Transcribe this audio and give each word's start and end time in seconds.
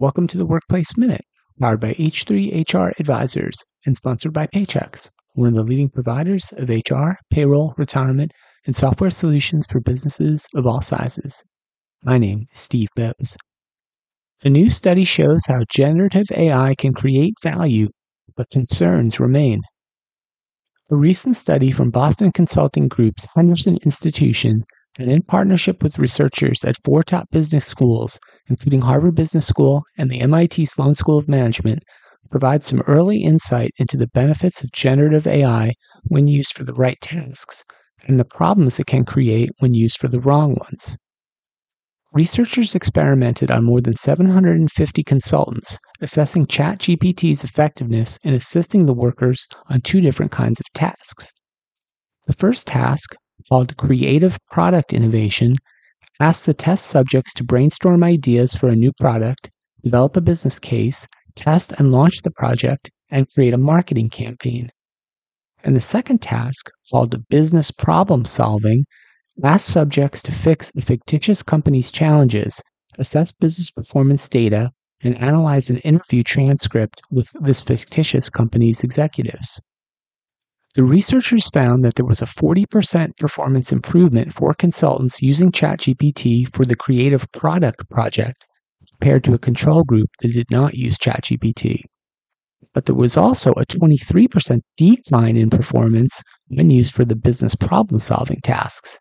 Welcome 0.00 0.28
to 0.28 0.38
the 0.38 0.46
Workplace 0.46 0.96
Minute, 0.96 1.26
powered 1.60 1.78
by 1.78 1.92
H3HR 1.92 2.98
Advisors 2.98 3.62
and 3.84 3.94
sponsored 3.94 4.32
by 4.32 4.46
Paychex, 4.46 5.10
one 5.34 5.48
of 5.48 5.54
the 5.56 5.62
leading 5.62 5.90
providers 5.90 6.54
of 6.56 6.70
HR, 6.70 7.18
payroll, 7.30 7.74
retirement, 7.76 8.32
and 8.64 8.74
software 8.74 9.10
solutions 9.10 9.66
for 9.66 9.78
businesses 9.78 10.46
of 10.54 10.66
all 10.66 10.80
sizes. 10.80 11.44
My 12.02 12.16
name 12.16 12.46
is 12.50 12.60
Steve 12.60 12.88
Boese. 12.96 13.36
A 14.42 14.48
new 14.48 14.70
study 14.70 15.04
shows 15.04 15.42
how 15.46 15.64
generative 15.70 16.28
AI 16.34 16.74
can 16.78 16.94
create 16.94 17.34
value, 17.42 17.88
but 18.38 18.48
concerns 18.48 19.20
remain. 19.20 19.60
A 20.90 20.96
recent 20.96 21.36
study 21.36 21.70
from 21.70 21.90
Boston 21.90 22.32
Consulting 22.32 22.88
Group's 22.88 23.28
Henderson 23.36 23.76
Institution 23.84 24.64
and 24.98 25.10
in 25.10 25.20
partnership 25.22 25.82
with 25.82 25.98
researchers 25.98 26.64
at 26.64 26.82
four 26.84 27.02
top 27.02 27.28
business 27.30 27.66
schools, 27.66 28.18
including 28.50 28.82
Harvard 28.82 29.14
Business 29.14 29.46
School 29.46 29.84
and 29.96 30.10
the 30.10 30.20
MIT 30.20 30.66
Sloan 30.66 30.94
School 30.94 31.16
of 31.16 31.28
Management, 31.28 31.82
provide 32.30 32.64
some 32.64 32.80
early 32.82 33.22
insight 33.22 33.70
into 33.78 33.96
the 33.96 34.08
benefits 34.08 34.62
of 34.62 34.72
generative 34.72 35.26
AI 35.26 35.72
when 36.04 36.26
used 36.26 36.56
for 36.56 36.64
the 36.64 36.74
right 36.74 36.98
tasks 37.00 37.64
and 38.04 38.20
the 38.20 38.24
problems 38.24 38.78
it 38.78 38.86
can 38.86 39.04
create 39.04 39.50
when 39.58 39.74
used 39.74 39.98
for 39.98 40.08
the 40.08 40.20
wrong 40.20 40.54
ones. 40.54 40.96
Researchers 42.12 42.74
experimented 42.74 43.50
on 43.50 43.64
more 43.64 43.80
than 43.80 43.94
750 43.94 45.04
consultants, 45.04 45.78
assessing 46.00 46.46
ChatGPT's 46.46 47.44
effectiveness 47.44 48.18
in 48.24 48.34
assisting 48.34 48.86
the 48.86 48.94
workers 48.94 49.46
on 49.68 49.80
two 49.80 50.00
different 50.00 50.32
kinds 50.32 50.58
of 50.60 50.66
tasks. 50.74 51.30
The 52.26 52.32
first 52.32 52.66
task, 52.66 53.14
called 53.48 53.76
Creative 53.76 54.36
Product 54.50 54.92
Innovation, 54.92 55.54
asks 56.20 56.46
the 56.46 56.54
test 56.54 56.86
subjects 56.86 57.34
to 57.34 57.44
brainstorm 57.44 58.04
ideas 58.04 58.54
for 58.54 58.68
a 58.68 58.76
new 58.76 58.92
product, 59.00 59.50
develop 59.82 60.16
a 60.16 60.20
business 60.20 60.58
case, 60.58 61.06
test 61.34 61.72
and 61.72 61.90
launch 61.90 62.22
the 62.22 62.30
project, 62.30 62.90
and 63.10 63.28
create 63.30 63.54
a 63.54 63.58
marketing 63.58 64.10
campaign. 64.10 64.70
And 65.64 65.74
the 65.74 65.80
second 65.80 66.22
task, 66.22 66.70
called 66.90 67.28
Business 67.28 67.70
Problem 67.70 68.24
Solving, 68.24 68.84
Ask 69.42 69.72
subjects 69.72 70.20
to 70.22 70.32
fix 70.32 70.70
a 70.76 70.82
fictitious 70.82 71.42
company's 71.42 71.90
challenges, 71.90 72.60
assess 72.98 73.32
business 73.32 73.70
performance 73.70 74.28
data, 74.28 74.70
and 75.02 75.16
analyze 75.16 75.70
an 75.70 75.78
interview 75.78 76.22
transcript 76.22 77.00
with 77.10 77.30
this 77.40 77.62
fictitious 77.62 78.28
company's 78.28 78.84
executives. 78.84 79.58
The 80.76 80.84
researchers 80.84 81.50
found 81.50 81.84
that 81.84 81.96
there 81.96 82.06
was 82.06 82.22
a 82.22 82.26
40% 82.26 83.16
performance 83.16 83.72
improvement 83.72 84.32
for 84.32 84.54
consultants 84.54 85.20
using 85.20 85.50
ChatGPT 85.50 86.54
for 86.54 86.64
the 86.64 86.76
creative 86.76 87.30
product 87.32 87.90
project 87.90 88.46
compared 88.92 89.24
to 89.24 89.34
a 89.34 89.38
control 89.38 89.82
group 89.82 90.08
that 90.22 90.32
did 90.32 90.48
not 90.48 90.74
use 90.74 90.96
ChatGPT. 90.96 91.82
But 92.72 92.84
there 92.84 92.94
was 92.94 93.16
also 93.16 93.50
a 93.52 93.66
23% 93.66 94.60
decline 94.76 95.36
in 95.36 95.50
performance 95.50 96.22
when 96.46 96.70
used 96.70 96.94
for 96.94 97.04
the 97.04 97.16
business 97.16 97.56
problem 97.56 97.98
solving 97.98 98.40
tasks. 98.42 98.96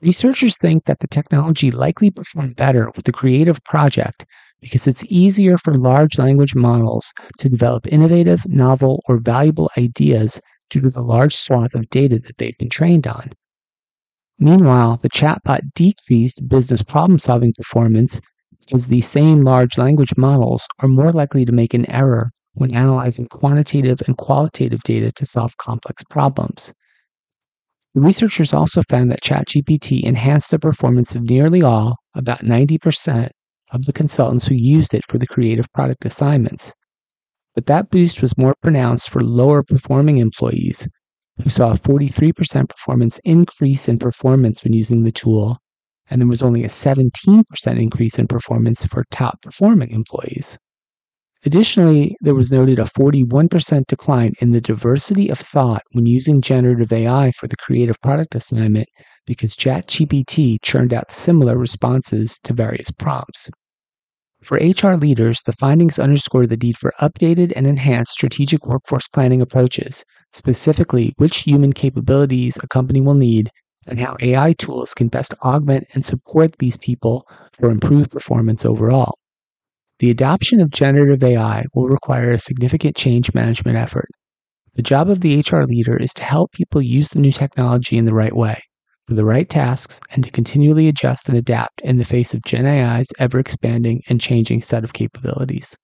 Researchers 0.00 0.56
think 0.58 0.84
that 0.84 1.00
the 1.00 1.08
technology 1.08 1.72
likely 1.72 2.12
performed 2.12 2.54
better 2.54 2.92
with 2.94 3.04
the 3.04 3.12
creative 3.12 3.58
project 3.64 4.24
because 4.60 4.86
it's 4.86 5.04
easier 5.08 5.58
for 5.58 5.76
large 5.76 6.18
language 6.18 6.54
models 6.54 7.12
to 7.40 7.48
develop 7.48 7.86
innovative, 7.92 8.46
novel, 8.46 9.02
or 9.08 9.18
valuable 9.18 9.70
ideas 9.76 10.40
due 10.70 10.80
to 10.80 10.90
the 10.90 11.02
large 11.02 11.34
swath 11.34 11.74
of 11.74 11.88
data 11.90 12.18
that 12.18 12.38
they've 12.38 12.58
been 12.58 12.70
trained 12.70 13.06
on. 13.06 13.32
Meanwhile, 14.38 14.98
the 14.98 15.08
chatbot 15.08 15.60
decreased 15.74 16.48
business 16.48 16.82
problem 16.82 17.18
solving 17.18 17.52
performance 17.52 18.20
because 18.60 18.88
these 18.88 19.08
same 19.08 19.42
large 19.42 19.78
language 19.78 20.16
models 20.16 20.66
are 20.80 20.88
more 20.88 21.12
likely 21.12 21.44
to 21.44 21.52
make 21.52 21.74
an 21.74 21.88
error 21.90 22.30
when 22.54 22.74
analyzing 22.74 23.26
quantitative 23.26 24.00
and 24.06 24.16
qualitative 24.16 24.82
data 24.82 25.12
to 25.12 25.26
solve 25.26 25.56
complex 25.58 26.02
problems. 26.04 26.72
The 27.94 28.00
researchers 28.00 28.52
also 28.52 28.82
found 28.88 29.10
that 29.10 29.22
ChatGPT 29.22 30.02
enhanced 30.02 30.50
the 30.50 30.58
performance 30.58 31.14
of 31.14 31.22
nearly 31.22 31.62
all, 31.62 31.96
about 32.14 32.40
90%, 32.40 33.30
of 33.70 33.84
the 33.84 33.92
consultants 33.92 34.46
who 34.46 34.54
used 34.54 34.94
it 34.94 35.04
for 35.08 35.18
the 35.18 35.26
creative 35.26 35.70
product 35.72 36.04
assignments. 36.04 36.72
But 37.54 37.66
that 37.66 37.90
boost 37.90 38.20
was 38.20 38.36
more 38.36 38.54
pronounced 38.62 39.10
for 39.10 39.20
lower 39.20 39.62
performing 39.62 40.18
employees, 40.18 40.88
who 41.42 41.50
saw 41.50 41.72
a 41.72 41.76
43% 41.76 42.68
performance 42.68 43.20
increase 43.24 43.88
in 43.88 43.98
performance 43.98 44.62
when 44.64 44.72
using 44.72 45.02
the 45.02 45.12
tool, 45.12 45.58
and 46.10 46.20
there 46.20 46.28
was 46.28 46.42
only 46.42 46.64
a 46.64 46.68
17% 46.68 47.42
increase 47.80 48.18
in 48.18 48.26
performance 48.26 48.84
for 48.86 49.04
top 49.10 49.40
performing 49.42 49.90
employees. 49.90 50.58
Additionally, 51.46 52.16
there 52.22 52.34
was 52.34 52.50
noted 52.50 52.78
a 52.78 52.84
41% 52.84 53.86
decline 53.86 54.32
in 54.40 54.52
the 54.52 54.62
diversity 54.62 55.28
of 55.28 55.38
thought 55.38 55.82
when 55.92 56.06
using 56.06 56.40
generative 56.40 56.90
AI 56.90 57.32
for 57.32 57.46
the 57.48 57.56
creative 57.56 58.00
product 58.00 58.34
assignment 58.34 58.88
because 59.26 59.54
ChatGPT 59.54 60.56
churned 60.62 60.94
out 60.94 61.10
similar 61.10 61.58
responses 61.58 62.38
to 62.44 62.54
various 62.54 62.90
prompts. 62.90 63.50
For 64.44 64.58
HR 64.58 64.96
leaders, 64.96 65.40
the 65.40 65.54
findings 65.54 65.98
underscore 65.98 66.46
the 66.46 66.58
need 66.58 66.76
for 66.76 66.92
updated 67.00 67.54
and 67.56 67.66
enhanced 67.66 68.12
strategic 68.12 68.66
workforce 68.66 69.08
planning 69.08 69.40
approaches, 69.40 70.04
specifically 70.34 71.14
which 71.16 71.44
human 71.44 71.72
capabilities 71.72 72.58
a 72.62 72.68
company 72.68 73.00
will 73.00 73.14
need 73.14 73.48
and 73.86 73.98
how 73.98 74.16
AI 74.20 74.52
tools 74.52 74.92
can 74.92 75.08
best 75.08 75.32
augment 75.42 75.86
and 75.94 76.04
support 76.04 76.58
these 76.58 76.76
people 76.76 77.26
for 77.54 77.70
improved 77.70 78.10
performance 78.10 78.66
overall. 78.66 79.14
The 80.00 80.10
adoption 80.10 80.60
of 80.60 80.70
generative 80.70 81.24
AI 81.24 81.64
will 81.72 81.88
require 81.88 82.30
a 82.30 82.38
significant 82.38 82.96
change 82.96 83.32
management 83.32 83.78
effort. 83.78 84.10
The 84.74 84.82
job 84.82 85.08
of 85.08 85.20
the 85.20 85.38
HR 85.38 85.62
leader 85.62 85.96
is 85.96 86.12
to 86.14 86.22
help 86.22 86.52
people 86.52 86.82
use 86.82 87.08
the 87.08 87.20
new 87.20 87.32
technology 87.32 87.96
in 87.96 88.04
the 88.04 88.12
right 88.12 88.36
way, 88.36 88.60
for 89.06 89.14
the 89.14 89.24
right 89.24 89.48
tasks, 89.48 90.00
and 90.10 90.24
to 90.24 90.30
continually 90.30 90.88
adjust 90.88 91.28
and 91.28 91.36
adapt 91.36 91.80
in 91.82 91.98
the 91.98 92.04
face 92.04 92.34
of 92.34 92.42
Gen 92.42 92.66
AI's 92.66 93.12
ever 93.18 93.38
expanding 93.38 94.02
and 94.08 94.20
changing 94.20 94.62
set 94.62 94.84
of 94.84 94.92
capabilities. 94.92 95.76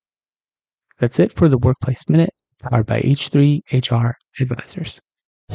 That's 0.98 1.18
it 1.18 1.32
for 1.32 1.48
the 1.48 1.58
Workplace 1.58 2.08
Minute, 2.08 2.30
powered 2.62 2.86
by 2.86 3.00
H3 3.00 3.60
HR 3.72 4.16
Advisors. 4.40 5.00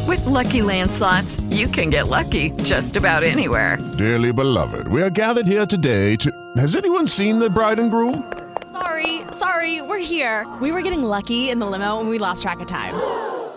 With 0.08 0.26
LuckyLand 0.26 0.92
Slots, 0.92 1.40
you 1.50 1.68
can 1.68 1.90
get 1.90 2.08
lucky 2.08 2.52
just 2.64 2.96
about 2.96 3.24
anywhere. 3.24 3.78
Dearly 3.98 4.32
beloved, 4.32 4.88
we 4.88 5.02
are 5.02 5.10
gathered 5.10 5.48
here 5.48 5.66
today 5.66 6.16
to. 6.18 6.32
Has 6.58 6.76
anyone 6.76 7.08
seen 7.08 7.40
the 7.40 7.50
bride 7.50 7.80
and 7.80 7.90
groom? 7.90 8.32
Sorry, 8.72 9.22
sorry, 9.32 9.82
we're 9.82 9.98
here. 9.98 10.46
We 10.62 10.72
were 10.72 10.82
getting 10.82 11.02
lucky 11.02 11.50
in 11.50 11.60
the 11.60 11.66
limo 11.66 12.00
and 12.00 12.10
we 12.10 12.20
lost 12.20 12.44
track 12.44 12.60
of 12.60 12.68
time. 12.68 12.94